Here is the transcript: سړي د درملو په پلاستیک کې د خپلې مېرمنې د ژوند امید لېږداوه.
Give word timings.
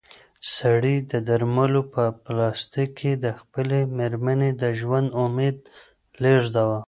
سړي 0.55 0.95
د 1.11 1.13
درملو 1.27 1.81
په 1.93 2.03
پلاستیک 2.23 2.89
کې 2.99 3.11
د 3.23 3.25
خپلې 3.39 3.79
مېرمنې 3.97 4.51
د 4.61 4.63
ژوند 4.79 5.07
امید 5.23 5.57
لېږداوه. 6.23 6.79